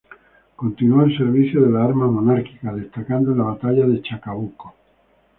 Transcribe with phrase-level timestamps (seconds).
[0.55, 4.73] Continuó al servicio de las armas monárquicas, destacando en la batalla de Chacabuco.